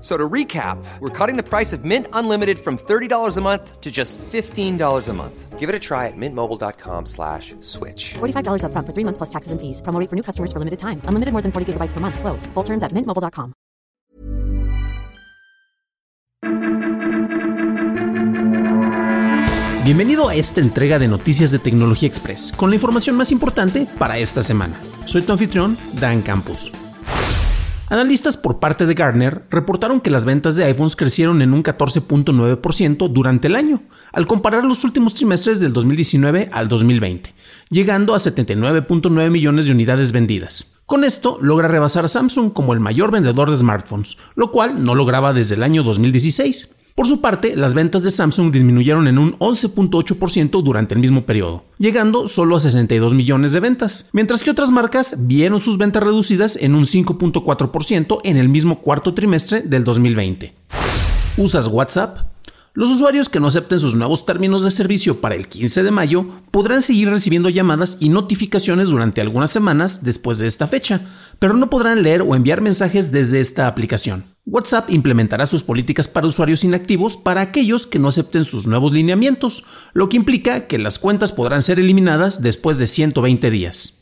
So 0.00 0.16
to 0.16 0.28
recap, 0.28 0.82
we're 1.00 1.10
cutting 1.10 1.36
the 1.36 1.42
price 1.42 1.74
of 1.74 1.84
Mint 1.84 2.06
Unlimited 2.14 2.58
from 2.58 2.78
$30 2.78 3.36
a 3.36 3.40
month 3.42 3.80
to 3.82 3.90
just 3.90 4.16
$15 4.32 5.08
a 5.08 5.12
month. 5.12 5.58
Give 5.58 5.68
it 5.68 5.74
a 5.74 5.78
try 5.78 6.06
at 6.06 6.16
mintmobile.com 6.16 7.04
slash 7.04 7.54
switch. 7.60 8.14
$45 8.14 8.64
upfront 8.64 8.86
for 8.86 8.94
three 8.94 9.04
months 9.04 9.18
plus 9.18 9.28
taxes 9.28 9.52
and 9.52 9.60
fees. 9.60 9.82
Promo 9.82 10.08
for 10.08 10.16
new 10.16 10.22
customers 10.22 10.52
for 10.52 10.58
limited 10.58 10.78
time. 10.78 11.02
Unlimited 11.04 11.32
more 11.32 11.42
than 11.42 11.52
40 11.52 11.74
gigabytes 11.74 11.92
per 11.92 12.00
month. 12.00 12.18
Slows. 12.18 12.46
Full 12.54 12.64
terms 12.64 12.82
at 12.82 12.92
mintmobile.com. 12.92 13.52
Bienvenido 19.84 20.28
a 20.28 20.34
esta 20.34 20.60
entrega 20.60 20.98
de 20.98 21.08
Noticias 21.08 21.50
de 21.50 21.58
Tecnología 21.58 22.06
Express, 22.06 22.52
con 22.52 22.70
la 22.70 22.76
información 22.76 23.16
más 23.16 23.32
importante 23.32 23.86
para 23.98 24.18
esta 24.18 24.40
semana. 24.40 24.78
Soy 25.06 25.22
tu 25.22 25.32
anfitrión, 25.32 25.76
Dan 26.00 26.22
Campos. 26.22 26.70
Analistas 27.90 28.36
por 28.36 28.60
parte 28.60 28.86
de 28.86 28.94
Gartner 28.94 29.42
reportaron 29.50 30.00
que 30.00 30.10
las 30.10 30.24
ventas 30.24 30.54
de 30.54 30.62
iPhones 30.62 30.94
crecieron 30.94 31.42
en 31.42 31.52
un 31.52 31.64
14.9% 31.64 33.08
durante 33.08 33.48
el 33.48 33.56
año, 33.56 33.82
al 34.12 34.28
comparar 34.28 34.64
los 34.64 34.84
últimos 34.84 35.12
trimestres 35.12 35.58
del 35.58 35.72
2019 35.72 36.50
al 36.52 36.68
2020, 36.68 37.34
llegando 37.68 38.14
a 38.14 38.18
79.9 38.18 39.30
millones 39.30 39.66
de 39.66 39.72
unidades 39.72 40.12
vendidas. 40.12 40.76
Con 40.86 41.02
esto 41.02 41.38
logra 41.42 41.66
rebasar 41.66 42.04
a 42.04 42.08
Samsung 42.08 42.52
como 42.52 42.74
el 42.74 42.80
mayor 42.80 43.10
vendedor 43.10 43.50
de 43.50 43.56
smartphones, 43.56 44.18
lo 44.36 44.52
cual 44.52 44.84
no 44.84 44.94
lograba 44.94 45.32
desde 45.32 45.56
el 45.56 45.64
año 45.64 45.82
2016. 45.82 46.79
Por 46.94 47.06
su 47.06 47.20
parte, 47.20 47.56
las 47.56 47.74
ventas 47.74 48.02
de 48.02 48.10
Samsung 48.10 48.52
disminuyeron 48.52 49.08
en 49.08 49.18
un 49.18 49.38
11.8% 49.38 50.62
durante 50.62 50.94
el 50.94 51.00
mismo 51.00 51.24
periodo, 51.24 51.64
llegando 51.78 52.28
solo 52.28 52.56
a 52.56 52.60
62 52.60 53.14
millones 53.14 53.52
de 53.52 53.60
ventas, 53.60 54.08
mientras 54.12 54.42
que 54.42 54.50
otras 54.50 54.70
marcas 54.70 55.26
vieron 55.26 55.60
sus 55.60 55.78
ventas 55.78 56.02
reducidas 56.02 56.56
en 56.56 56.74
un 56.74 56.84
5.4% 56.84 58.20
en 58.24 58.36
el 58.36 58.48
mismo 58.48 58.80
cuarto 58.80 59.14
trimestre 59.14 59.62
del 59.62 59.84
2020. 59.84 60.54
¿Usas 61.36 61.66
WhatsApp? 61.68 62.29
Los 62.72 62.88
usuarios 62.88 63.28
que 63.28 63.40
no 63.40 63.48
acepten 63.48 63.80
sus 63.80 63.96
nuevos 63.96 64.24
términos 64.24 64.62
de 64.62 64.70
servicio 64.70 65.20
para 65.20 65.34
el 65.34 65.48
15 65.48 65.82
de 65.82 65.90
mayo 65.90 66.26
podrán 66.52 66.82
seguir 66.82 67.10
recibiendo 67.10 67.48
llamadas 67.48 67.96
y 67.98 68.10
notificaciones 68.10 68.90
durante 68.90 69.20
algunas 69.20 69.50
semanas 69.50 70.04
después 70.04 70.38
de 70.38 70.46
esta 70.46 70.68
fecha, 70.68 71.00
pero 71.40 71.54
no 71.54 71.68
podrán 71.68 72.04
leer 72.04 72.22
o 72.22 72.36
enviar 72.36 72.60
mensajes 72.60 73.10
desde 73.10 73.40
esta 73.40 73.66
aplicación. 73.66 74.24
WhatsApp 74.46 74.88
implementará 74.88 75.46
sus 75.46 75.64
políticas 75.64 76.06
para 76.06 76.28
usuarios 76.28 76.62
inactivos 76.62 77.16
para 77.16 77.40
aquellos 77.40 77.88
que 77.88 77.98
no 77.98 78.06
acepten 78.06 78.44
sus 78.44 78.68
nuevos 78.68 78.92
lineamientos, 78.92 79.64
lo 79.92 80.08
que 80.08 80.16
implica 80.16 80.68
que 80.68 80.78
las 80.78 81.00
cuentas 81.00 81.32
podrán 81.32 81.62
ser 81.62 81.80
eliminadas 81.80 82.40
después 82.40 82.78
de 82.78 82.86
120 82.86 83.50
días. 83.50 83.99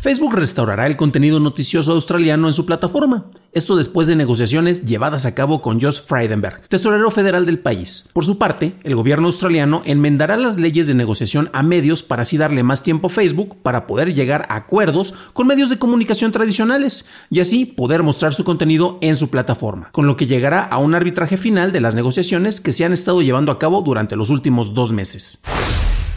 Facebook 0.00 0.34
restaurará 0.34 0.86
el 0.86 0.96
contenido 0.96 1.40
noticioso 1.40 1.92
australiano 1.92 2.46
en 2.46 2.52
su 2.52 2.64
plataforma. 2.64 3.26
Esto 3.52 3.76
después 3.76 4.06
de 4.06 4.14
negociaciones 4.14 4.84
llevadas 4.84 5.26
a 5.26 5.34
cabo 5.34 5.62
con 5.62 5.80
Josh 5.80 6.00
Frydenberg, 6.06 6.68
tesorero 6.68 7.10
federal 7.10 7.46
del 7.46 7.58
país. 7.58 8.10
Por 8.12 8.24
su 8.24 8.38
parte, 8.38 8.74
el 8.84 8.94
gobierno 8.94 9.26
australiano 9.26 9.82
enmendará 9.84 10.36
las 10.36 10.58
leyes 10.58 10.86
de 10.86 10.94
negociación 10.94 11.50
a 11.52 11.62
medios 11.62 12.02
para 12.02 12.22
así 12.22 12.36
darle 12.36 12.62
más 12.62 12.82
tiempo 12.82 13.08
a 13.08 13.10
Facebook 13.10 13.56
para 13.62 13.86
poder 13.86 14.14
llegar 14.14 14.46
a 14.48 14.56
acuerdos 14.56 15.14
con 15.32 15.46
medios 15.46 15.70
de 15.70 15.78
comunicación 15.78 16.30
tradicionales 16.30 17.08
y 17.30 17.40
así 17.40 17.64
poder 17.64 18.02
mostrar 18.02 18.34
su 18.34 18.44
contenido 18.44 18.98
en 19.00 19.16
su 19.16 19.30
plataforma, 19.30 19.90
con 19.92 20.06
lo 20.06 20.16
que 20.16 20.26
llegará 20.26 20.62
a 20.62 20.78
un 20.78 20.94
arbitraje 20.94 21.36
final 21.36 21.72
de 21.72 21.80
las 21.80 21.94
negociaciones 21.94 22.60
que 22.60 22.72
se 22.72 22.84
han 22.84 22.92
estado 22.92 23.22
llevando 23.22 23.50
a 23.50 23.58
cabo 23.58 23.82
durante 23.82 24.16
los 24.16 24.30
últimos 24.30 24.74
dos 24.74 24.92
meses. 24.92 25.40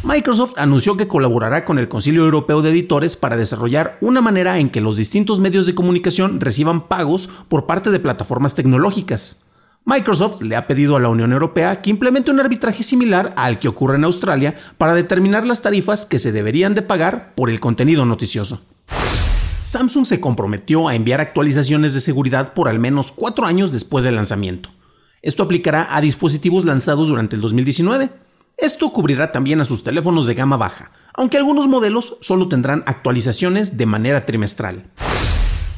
Microsoft 0.03 0.53
anunció 0.55 0.95
que 0.95 1.09
colaborará 1.09 1.65
con 1.65 1.77
el 1.77 1.89
Concilio 1.89 2.23
Europeo 2.23 2.61
de 2.61 2.69
Editores 2.69 3.17
para 3.17 3.35
desarrollar 3.35 3.97
una 3.99 4.21
manera 4.21 4.57
en 4.57 4.69
que 4.69 4.79
los 4.79 4.95
distintos 4.95 5.41
medios 5.41 5.65
de 5.65 5.75
comunicación 5.75 6.39
reciban 6.39 6.87
pagos 6.87 7.27
por 7.49 7.65
parte 7.65 7.91
de 7.91 7.99
plataformas 7.99 8.55
tecnológicas. 8.55 9.43
Microsoft 9.83 10.41
le 10.41 10.55
ha 10.55 10.67
pedido 10.67 10.95
a 10.95 11.01
la 11.01 11.09
Unión 11.09 11.33
Europea 11.33 11.81
que 11.81 11.89
implemente 11.89 12.31
un 12.31 12.39
arbitraje 12.39 12.81
similar 12.81 13.33
al 13.35 13.59
que 13.59 13.67
ocurre 13.67 13.97
en 13.97 14.05
Australia 14.05 14.55
para 14.77 14.93
determinar 14.93 15.45
las 15.45 15.61
tarifas 15.61 16.05
que 16.05 16.19
se 16.19 16.31
deberían 16.31 16.75
de 16.75 16.81
pagar 16.81 17.33
por 17.35 17.49
el 17.49 17.59
contenido 17.59 18.05
noticioso. 18.05 18.61
Samsung 19.61 20.05
se 20.05 20.21
comprometió 20.21 20.87
a 20.87 20.95
enviar 20.95 21.19
actualizaciones 21.19 21.93
de 21.93 21.99
seguridad 21.99 22.53
por 22.53 22.69
al 22.69 22.79
menos 22.79 23.11
cuatro 23.11 23.45
años 23.45 23.73
después 23.73 24.05
del 24.05 24.15
lanzamiento. 24.15 24.69
Esto 25.21 25.43
aplicará 25.43 25.93
a 25.93 25.99
dispositivos 25.99 26.63
lanzados 26.63 27.09
durante 27.09 27.35
el 27.35 27.41
2019 27.41 28.28
esto 28.61 28.91
cubrirá 28.91 29.31
también 29.31 29.61
a 29.61 29.65
sus 29.65 29.83
teléfonos 29.83 30.27
de 30.27 30.33
gama 30.33 30.57
baja, 30.57 30.91
aunque 31.13 31.37
algunos 31.37 31.67
modelos 31.67 32.17
solo 32.21 32.47
tendrán 32.49 32.83
actualizaciones 32.85 33.77
de 33.77 33.85
manera 33.85 34.25
trimestral. 34.25 34.83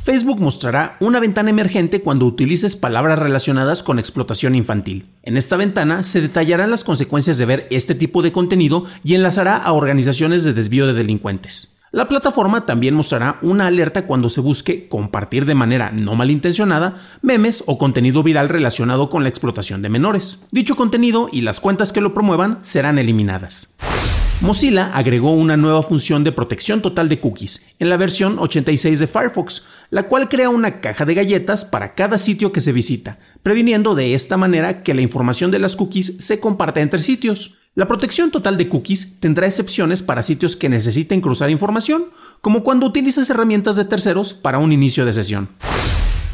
Facebook 0.03 0.41
mostrará 0.41 0.97
una 0.99 1.19
ventana 1.19 1.51
emergente 1.51 2.01
cuando 2.01 2.25
utilices 2.25 2.75
palabras 2.75 3.19
relacionadas 3.19 3.83
con 3.83 3.99
explotación 3.99 4.55
infantil. 4.55 5.13
En 5.21 5.37
esta 5.37 5.57
ventana 5.57 6.03
se 6.03 6.21
detallarán 6.21 6.71
las 6.71 6.83
consecuencias 6.83 7.37
de 7.37 7.45
ver 7.45 7.67
este 7.69 7.93
tipo 7.93 8.23
de 8.23 8.31
contenido 8.31 8.85
y 9.03 9.13
enlazará 9.13 9.57
a 9.57 9.73
organizaciones 9.73 10.43
de 10.43 10.53
desvío 10.53 10.87
de 10.87 10.93
delincuentes. 10.93 11.80
La 11.93 12.07
plataforma 12.07 12.65
también 12.65 12.95
mostrará 12.95 13.37
una 13.41 13.67
alerta 13.67 14.05
cuando 14.05 14.29
se 14.29 14.39
busque 14.39 14.87
compartir 14.87 15.45
de 15.45 15.55
manera 15.55 15.91
no 15.91 16.15
malintencionada 16.15 17.01
memes 17.21 17.65
o 17.67 17.77
contenido 17.77 18.23
viral 18.23 18.47
relacionado 18.47 19.09
con 19.09 19.23
la 19.23 19.29
explotación 19.29 19.81
de 19.81 19.89
menores. 19.89 20.47
Dicho 20.51 20.77
contenido 20.77 21.27
y 21.29 21.41
las 21.41 21.59
cuentas 21.59 21.91
que 21.91 21.99
lo 21.99 22.13
promuevan 22.13 22.59
serán 22.61 22.97
eliminadas. 22.97 23.75
Mozilla 24.39 24.87
agregó 24.93 25.33
una 25.33 25.57
nueva 25.57 25.83
función 25.83 26.23
de 26.23 26.31
protección 26.31 26.81
total 26.81 27.09
de 27.09 27.19
cookies 27.19 27.67
en 27.77 27.89
la 27.89 27.97
versión 27.97 28.39
86 28.39 28.97
de 28.97 29.07
Firefox, 29.07 29.67
la 29.89 30.07
cual 30.07 30.29
crea 30.29 30.49
una 30.49 30.79
caja 30.79 31.03
de 31.05 31.13
galletas 31.13 31.65
para 31.65 31.93
cada 31.93 32.17
sitio 32.17 32.53
que 32.53 32.61
se 32.61 32.71
visita, 32.71 33.19
previniendo 33.43 33.95
de 33.95 34.13
esta 34.13 34.37
manera 34.37 34.81
que 34.81 34.93
la 34.93 35.01
información 35.01 35.51
de 35.51 35.59
las 35.59 35.75
cookies 35.75 36.15
se 36.19 36.39
comparta 36.39 36.79
entre 36.79 37.01
sitios. 37.01 37.59
La 37.73 37.87
protección 37.87 38.31
total 38.31 38.57
de 38.57 38.67
cookies 38.67 39.21
tendrá 39.21 39.47
excepciones 39.47 40.01
para 40.01 40.23
sitios 40.23 40.57
que 40.57 40.67
necesiten 40.67 41.21
cruzar 41.21 41.49
información, 41.49 42.03
como 42.41 42.65
cuando 42.65 42.85
utilizas 42.85 43.29
herramientas 43.29 43.77
de 43.77 43.85
terceros 43.85 44.33
para 44.33 44.59
un 44.59 44.73
inicio 44.73 45.05
de 45.05 45.13
sesión. 45.13 45.47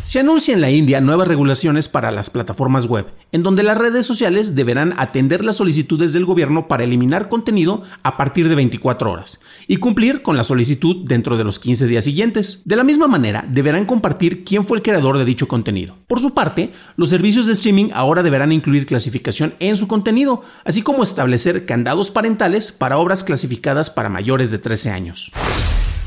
Se 0.08 0.22
anuncia 0.22 0.54
en 0.54 0.62
la 0.62 0.72
India 0.72 1.02
nuevas 1.02 1.28
regulaciones 1.28 1.90
para 1.90 2.12
las 2.12 2.30
plataformas 2.30 2.86
web, 2.86 3.08
en 3.34 3.44
donde 3.44 3.62
las 3.62 3.78
redes 3.78 4.06
sociales 4.06 4.56
deberán 4.56 4.94
atender 4.96 5.44
las 5.44 5.58
solicitudes 5.58 6.14
del 6.14 6.24
gobierno 6.24 6.70
para 6.70 6.86
eliminar 6.86 7.28
contenido 7.28 7.84
a 8.04 8.16
partir 8.16 8.48
de 8.48 8.56
24 8.56 9.12
horas 9.12 9.42
y 9.68 9.76
cumplir 9.78 10.22
con 10.22 10.38
la 10.38 10.46
solicitud 10.46 11.06
dentro 11.06 11.36
de 11.36 11.44
los 11.44 11.60
15 11.60 11.88
días 11.88 12.06
siguientes. 12.06 12.62
De 12.64 12.78
la 12.78 12.86
misma 12.86 13.10
manera, 13.10 13.46
deberán 13.50 13.84
compartir 13.84 14.46
quién 14.46 14.66
fue 14.66 14.78
el 14.78 14.84
creador 14.84 15.18
de 15.18 15.26
dicho 15.26 15.50
contenido. 15.50 15.98
Por 16.08 16.22
su 16.22 16.34
parte, 16.34 16.72
los 16.96 17.10
servicios 17.10 17.46
de 17.46 17.52
streaming 17.52 17.90
ahora 17.94 18.24
deberán 18.24 18.54
incluir 18.54 18.86
clasificación 18.86 19.56
en 19.60 19.76
su 19.76 19.90
contenido, 19.90 20.42
así 20.64 20.84
como 20.84 21.04
establecer 21.04 21.66
candados 21.66 22.12
parentales 22.12 22.72
para 22.72 22.98
obras 22.98 23.26
clasificadas 23.26 23.90
para 23.90 24.08
mayores 24.08 24.52
de 24.52 24.60
13 24.60 24.90
años. 24.90 25.34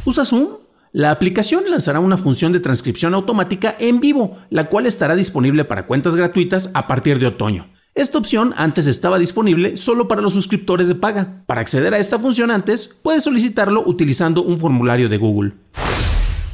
¿Usa 0.07 0.25
Zoom? 0.25 0.60
La 0.93 1.13
aplicación 1.13 1.71
lanzará 1.71 2.01
una 2.01 2.17
función 2.17 2.51
de 2.51 2.59
transcripción 2.59 3.15
automática 3.15 3.77
en 3.79 4.01
vivo, 4.01 4.39
la 4.51 4.69
cual 4.69 4.87
estará 4.87 5.15
disponible 5.15 5.65
para 5.65 5.87
cuentas 5.87 6.17
gratuitas 6.17 6.73
a 6.75 6.89
partir 6.89 7.21
de 7.21 7.29
otoño. 7.29 7.69
Esta 7.95 8.19
opción 8.19 8.55
antes 8.57 8.89
estaba 8.89 9.21
disponible 9.21 9.77
solo 9.77 10.09
para 10.09 10.21
los 10.21 10.35
suscriptores 10.35 10.89
de 10.89 10.97
paga. 10.97 11.45
Para 11.47 11.61
acceder 11.61 11.95
a 11.95 11.99
esta 11.99 12.19
función 12.19 12.51
antes, 12.51 12.89
puedes 13.05 13.23
solicitarlo 13.23 13.85
utilizando 13.87 14.43
un 14.43 14.59
formulario 14.59 15.09
de 15.09 15.17
Google. 15.19 15.53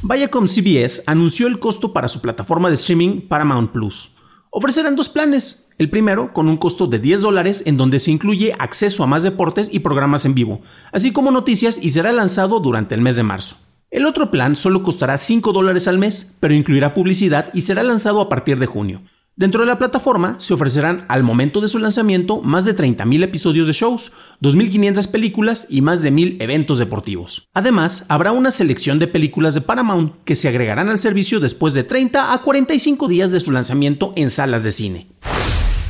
Viacom 0.02 0.46
CBS 0.46 1.04
anunció 1.06 1.46
el 1.46 1.58
costo 1.58 1.94
para 1.94 2.08
su 2.08 2.20
plataforma 2.20 2.68
de 2.68 2.74
streaming 2.74 3.22
Paramount 3.28 3.72
Plus. 3.72 4.10
Ofrecerán 4.50 4.96
dos 4.96 5.08
planes. 5.08 5.66
El 5.78 5.88
primero 5.88 6.34
con 6.34 6.48
un 6.48 6.58
costo 6.58 6.86
de 6.86 6.98
10 6.98 7.22
dólares 7.22 7.62
en 7.64 7.78
donde 7.78 7.98
se 7.98 8.10
incluye 8.10 8.54
acceso 8.58 9.02
a 9.02 9.06
más 9.06 9.22
deportes 9.22 9.72
y 9.72 9.78
programas 9.78 10.26
en 10.26 10.34
vivo, 10.34 10.60
así 10.92 11.10
como 11.12 11.30
noticias 11.30 11.78
y 11.82 11.88
será 11.90 12.12
lanzado 12.12 12.60
durante 12.60 12.94
el 12.94 13.00
mes 13.00 13.16
de 13.16 13.22
marzo. 13.22 13.56
El 13.90 14.04
otro 14.04 14.30
plan 14.32 14.56
solo 14.56 14.82
costará 14.82 15.16
5 15.16 15.52
dólares 15.52 15.86
al 15.86 15.98
mes, 15.98 16.36
pero 16.40 16.54
incluirá 16.54 16.92
publicidad 16.92 17.50
y 17.54 17.60
será 17.60 17.84
lanzado 17.84 18.20
a 18.20 18.28
partir 18.28 18.58
de 18.58 18.66
junio. 18.66 19.02
Dentro 19.36 19.60
de 19.60 19.66
la 19.66 19.78
plataforma 19.78 20.36
se 20.38 20.54
ofrecerán 20.54 21.04
al 21.08 21.22
momento 21.22 21.60
de 21.60 21.68
su 21.68 21.78
lanzamiento 21.78 22.40
más 22.40 22.64
de 22.64 22.74
30.000 22.74 23.22
episodios 23.22 23.66
de 23.66 23.74
shows, 23.74 24.12
2.500 24.40 25.08
películas 25.10 25.66
y 25.68 25.82
más 25.82 26.02
de 26.02 26.10
1.000 26.10 26.38
eventos 26.40 26.78
deportivos. 26.78 27.46
Además, 27.52 28.06
habrá 28.08 28.32
una 28.32 28.50
selección 28.50 28.98
de 28.98 29.08
películas 29.08 29.54
de 29.54 29.60
Paramount 29.60 30.14
que 30.24 30.36
se 30.36 30.48
agregarán 30.48 30.88
al 30.88 30.98
servicio 30.98 31.38
después 31.38 31.74
de 31.74 31.84
30 31.84 32.32
a 32.32 32.42
45 32.42 33.08
días 33.08 33.30
de 33.30 33.40
su 33.40 33.52
lanzamiento 33.52 34.14
en 34.16 34.30
salas 34.30 34.64
de 34.64 34.72
cine. 34.72 35.06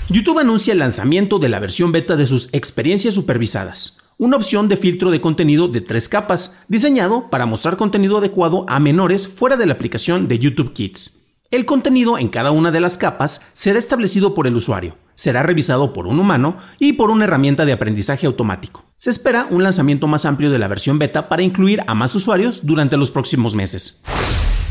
YouTube 0.09 0.41
anuncia 0.41 0.73
el 0.73 0.81
lanzamiento 0.81 1.39
de 1.39 1.49
la 1.49 1.61
versión 1.61 1.93
beta 1.93 2.17
de 2.17 2.27
sus 2.27 2.49
experiencias 2.53 3.15
supervisadas, 3.15 3.99
una 4.19 4.37
opción 4.37 4.69
de 4.69 4.77
filtro 4.77 5.11
de 5.11 5.21
contenido 5.21 5.69
de 5.69 5.83
tres 5.83 6.09
capas, 6.09 6.57
diseñado 6.69 7.29
para 7.29 7.45
mostrar 7.45 7.77
contenido 7.77 8.17
adecuado 8.19 8.65
a 8.69 8.81
menores 8.81 9.29
fuera 9.29 9.57
de 9.57 9.67
la 9.67 9.75
aplicación 9.75 10.27
de 10.27 10.39
YouTube 10.39 10.73
Kids. 10.73 11.23
El 11.51 11.67
contenido 11.67 12.19
en 12.19 12.29
cada 12.29 12.51
una 12.51 12.71
de 12.71 12.81
las 12.81 12.97
capas 12.97 13.43
será 13.53 13.79
establecido 13.79 14.35
por 14.35 14.47
el 14.47 14.57
usuario, 14.57 14.97
será 15.15 15.43
revisado 15.43 15.93
por 15.93 16.07
un 16.07 16.19
humano 16.19 16.57
y 16.79 16.95
por 16.95 17.11
una 17.11 17.25
herramienta 17.25 17.67
de 17.67 17.73
aprendizaje 17.73 18.27
automático. 18.27 18.85
Se 18.97 19.11
espera 19.11 19.47
un 19.51 19.63
lanzamiento 19.63 20.07
más 20.07 20.25
amplio 20.25 20.51
de 20.51 20.59
la 20.59 20.69
versión 20.69 20.99
beta 20.99 21.29
para 21.29 21.43
incluir 21.43 21.83
a 21.87 21.95
más 21.95 22.15
usuarios 22.15 22.67
durante 22.67 22.97
los 22.97 23.11
próximos 23.11 23.55
meses. 23.55 24.03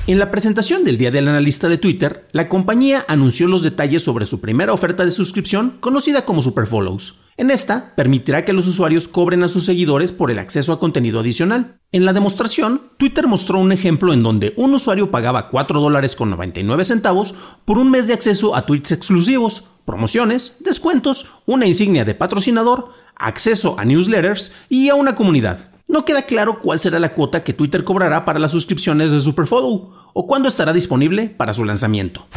En 0.07 0.19
la 0.19 0.31
presentación 0.31 0.83
del 0.83 0.97
Día 0.97 1.11
del 1.11 1.27
Analista 1.27 1.69
de 1.69 1.77
Twitter, 1.77 2.27
la 2.31 2.49
compañía 2.49 3.05
anunció 3.07 3.47
los 3.47 3.63
detalles 3.63 4.03
sobre 4.03 4.25
su 4.25 4.41
primera 4.41 4.73
oferta 4.73 5.05
de 5.05 5.11
suscripción 5.11 5.77
conocida 5.79 6.25
como 6.25 6.41
Superfollows. 6.41 7.24
En 7.37 7.51
esta, 7.51 7.93
permitirá 7.95 8.45
que 8.45 8.53
los 8.53 8.65
usuarios 8.65 9.09
cobren 9.09 9.43
a 9.43 9.49
sus 9.49 9.65
seguidores 9.65 10.13
por 10.13 10.31
el 10.31 10.39
acceso 10.39 10.71
a 10.71 10.79
contenido 10.79 11.19
adicional. 11.19 11.81
En 11.91 12.05
la 12.05 12.13
demostración, 12.13 12.83
Twitter 12.95 13.27
mostró 13.27 13.59
un 13.59 13.73
ejemplo 13.73 14.13
en 14.13 14.23
donde 14.23 14.53
un 14.55 14.73
usuario 14.73 15.11
pagaba 15.11 15.49
4 15.49 15.81
dólares 15.81 16.15
con 16.15 16.29
99 16.29 16.85
centavos 16.85 17.35
por 17.65 17.77
un 17.77 17.91
mes 17.91 18.07
de 18.07 18.13
acceso 18.13 18.55
a 18.55 18.65
tweets 18.65 18.93
exclusivos, 18.93 19.71
promociones, 19.85 20.57
descuentos, 20.61 21.33
una 21.45 21.65
insignia 21.65 22.05
de 22.05 22.15
patrocinador, 22.15 22.91
acceso 23.17 23.77
a 23.77 23.83
newsletters 23.83 24.53
y 24.69 24.87
a 24.87 24.95
una 24.95 25.15
comunidad. 25.15 25.71
No 25.89 26.05
queda 26.05 26.21
claro 26.21 26.59
cuál 26.59 26.79
será 26.79 26.99
la 26.99 27.13
cuota 27.13 27.43
que 27.43 27.53
Twitter 27.53 27.83
cobrará 27.83 28.23
para 28.23 28.39
las 28.39 28.53
suscripciones 28.53 29.11
de 29.11 29.19
Superfollow 29.19 29.91
o 30.13 30.25
cuándo 30.25 30.47
estará 30.47 30.71
disponible 30.71 31.27
para 31.27 31.53
su 31.53 31.65
lanzamiento. 31.65 32.27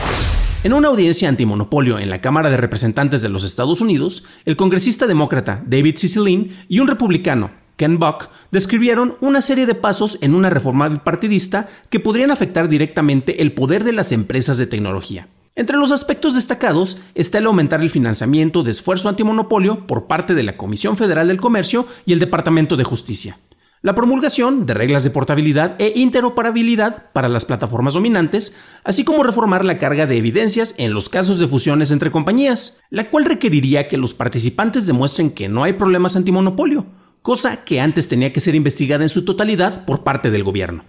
En 0.65 0.73
una 0.73 0.89
audiencia 0.89 1.29
antimonopolio 1.29 2.01
en 2.01 2.11
la 2.11 2.21
Cámara 2.21 2.51
de 2.51 2.57
Representantes 2.57 3.23
de 3.23 3.29
los 3.29 3.45
Estados 3.45 3.81
Unidos, 3.81 4.25
el 4.45 4.57
congresista 4.57 5.07
demócrata 5.07 5.63
David 5.65 5.97
Cicilline 5.97 6.65
y 6.69 6.81
un 6.81 6.89
republicano, 6.89 7.53
Ken 7.77 8.01
Buck, 8.01 8.29
describieron 8.51 9.15
una 9.21 9.41
serie 9.41 9.67
de 9.67 9.77
pasos 9.77 10.19
en 10.21 10.35
una 10.35 10.51
reforma 10.51 10.89
bipartidista 10.89 11.69
que 11.91 12.01
podrían 12.01 12.33
afectar 12.33 12.69
directamente 12.69 13.41
el 13.41 13.53
poder 13.53 13.85
de 13.85 13.93
las 13.93 14.11
empresas 14.11 14.59
de 14.59 14.67
tecnología. 14.67 15.29
Entre 15.55 15.77
los 15.77 15.93
aspectos 15.93 16.35
destacados 16.35 16.99
está 17.15 17.39
el 17.39 17.47
aumentar 17.47 17.81
el 17.81 17.91
financiamiento 17.91 18.65
de 18.65 18.73
esfuerzo 18.73 19.09
antimonopolio 19.09 19.87
por 19.87 20.09
parte 20.09 20.35
de 20.35 20.43
la 20.43 20.57
Comisión 20.57 20.97
Federal 20.97 21.29
del 21.29 21.41
Comercio 21.41 21.87
y 22.05 22.15
el 22.15 22.19
Departamento 22.19 22.77
de 22.77 22.85
Justicia. 22.85 23.39
La 23.81 23.95
promulgación 23.95 24.67
de 24.67 24.75
reglas 24.75 25.05
de 25.05 25.11
portabilidad 25.11 25.77
e 25.79 25.93
interoperabilidad 25.95 27.13
para 27.13 27.29
las 27.29 27.45
plataformas 27.45 27.95
dominantes, 27.95 28.53
así 28.83 29.05
como 29.05 29.23
reformar 29.23 29.65
la 29.65 29.79
carga 29.79 30.09
de 30.09 30.17
evidencias 30.17 30.75
en 30.79 30.93
los 30.93 31.09
casos 31.09 31.39
de 31.39 31.47
fusiones 31.47 31.93
entre 31.93 32.11
compañías, 32.11 32.83
la 32.91 33.09
cual 33.09 33.25
requeriría 33.25 33.87
que 33.87 33.97
los 33.97 34.15
participantes 34.15 34.85
demuestren 34.85 35.31
que 35.31 35.49
no 35.49 35.63
hay 35.63 35.75
problemas 35.75 36.17
antimonopolio, 36.17 36.87
cosa 37.23 37.65
que 37.65 37.81
antes 37.81 38.09
tenía 38.09 38.33
que 38.33 38.41
ser 38.41 38.57
investigada 38.57 39.05
en 39.05 39.09
su 39.11 39.25
totalidad 39.25 39.85
por 39.85 40.03
parte 40.03 40.33
del 40.33 40.43
gobierno. 40.43 40.85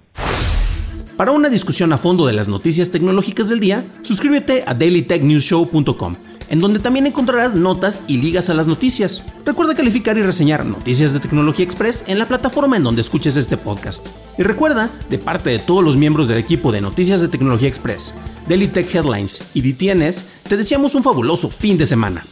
Para 1.15 1.31
una 1.31 1.49
discusión 1.49 1.93
a 1.93 1.99
fondo 1.99 2.25
de 2.25 2.33
las 2.33 2.47
noticias 2.47 2.89
tecnológicas 2.89 3.49
del 3.49 3.59
día, 3.59 3.83
suscríbete 4.01 4.63
a 4.65 4.73
dailytechnewsshow.com, 4.73 6.15
en 6.49 6.59
donde 6.59 6.79
también 6.79 7.07
encontrarás 7.07 7.55
notas 7.55 8.01
y 8.07 8.17
ligas 8.17 8.49
a 8.49 8.53
las 8.53 8.67
noticias. 8.67 9.23
Recuerda 9.45 9.75
calificar 9.75 10.17
y 10.17 10.21
reseñar 10.21 10.65
Noticias 10.65 11.13
de 11.13 11.19
Tecnología 11.19 11.63
Express 11.63 12.03
en 12.07 12.19
la 12.19 12.27
plataforma 12.27 12.77
en 12.77 12.83
donde 12.83 13.01
escuches 13.01 13.37
este 13.37 13.57
podcast. 13.57 14.07
Y 14.37 14.43
recuerda, 14.43 14.89
de 15.09 15.17
parte 15.17 15.49
de 15.49 15.59
todos 15.59 15.83
los 15.83 15.97
miembros 15.97 16.27
del 16.27 16.37
equipo 16.37 16.71
de 16.71 16.81
Noticias 16.81 17.21
de 17.21 17.27
Tecnología 17.27 17.67
Express, 17.67 18.15
Daily 18.47 18.67
Tech 18.67 18.93
Headlines 18.93 19.41
y 19.53 19.61
DTNS, 19.61 20.25
te 20.47 20.57
deseamos 20.57 20.95
un 20.95 21.03
fabuloso 21.03 21.49
fin 21.49 21.77
de 21.77 21.85
semana. 21.85 22.23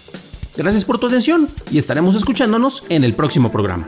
Gracias 0.56 0.86
por 0.86 0.98
tu 0.98 1.08
atención 1.08 1.48
y 1.72 1.78
estaremos 1.78 2.16
escuchándonos 2.16 2.84
en 2.90 3.04
el 3.04 3.14
próximo 3.14 3.52
programa. 3.52 3.88